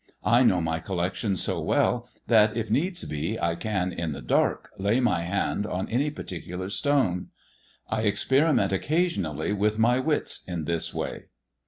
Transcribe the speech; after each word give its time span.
I 0.25 0.41
know 0.41 0.61
my 0.61 0.79
collection 0.79 1.37
so 1.37 1.61
well 1.61 2.09
that, 2.25 2.57
if 2.57 2.71
needs 2.71 3.05
be, 3.05 3.39
I 3.39 3.53
can, 3.53 3.93
in 3.93 4.13
the 4.13 4.21
dark, 4.23 4.71
lay 4.79 4.99
my 4.99 5.21
hand 5.21 5.67
on 5.67 5.87
any 5.89 6.09
particular 6.09 6.71
stone. 6.71 7.27
I 7.87 8.01
experiment 8.01 8.73
occasionally 8.73 9.53
with 9.53 9.77
my 9.77 9.99
wits 9.99 10.43
in 10.47 10.65
this 10.65 10.91
way. 10.91 11.25